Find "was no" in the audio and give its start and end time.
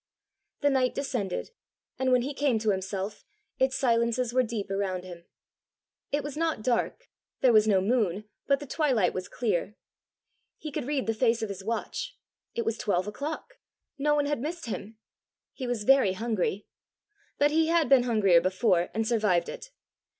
7.53-7.81